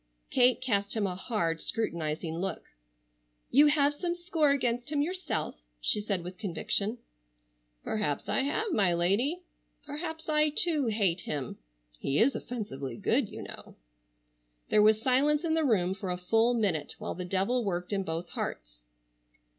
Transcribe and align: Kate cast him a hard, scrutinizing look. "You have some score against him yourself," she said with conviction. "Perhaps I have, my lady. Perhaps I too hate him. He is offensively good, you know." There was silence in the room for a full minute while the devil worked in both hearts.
Kate 0.31 0.59
cast 0.61 0.95
him 0.95 1.05
a 1.05 1.13
hard, 1.13 1.61
scrutinizing 1.61 2.35
look. 2.39 2.63
"You 3.51 3.67
have 3.67 3.93
some 3.93 4.15
score 4.15 4.49
against 4.49 4.91
him 4.91 5.03
yourself," 5.03 5.67
she 5.79 6.01
said 6.01 6.23
with 6.23 6.39
conviction. 6.39 6.97
"Perhaps 7.83 8.27
I 8.27 8.39
have, 8.39 8.71
my 8.71 8.95
lady. 8.95 9.43
Perhaps 9.85 10.27
I 10.27 10.49
too 10.49 10.87
hate 10.87 11.21
him. 11.21 11.59
He 11.99 12.17
is 12.17 12.33
offensively 12.35 12.97
good, 12.97 13.29
you 13.29 13.43
know." 13.43 13.75
There 14.69 14.81
was 14.81 14.99
silence 14.99 15.43
in 15.43 15.53
the 15.53 15.63
room 15.63 15.93
for 15.93 16.09
a 16.09 16.17
full 16.17 16.55
minute 16.55 16.95
while 16.97 17.13
the 17.13 17.23
devil 17.23 17.63
worked 17.63 17.93
in 17.93 18.01
both 18.01 18.29
hearts. 18.29 18.81